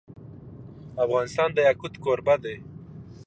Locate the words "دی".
2.43-2.57